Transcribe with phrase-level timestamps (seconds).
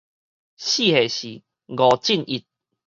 [0.03, 0.03] 四
[0.87, 2.47] 下四，五進一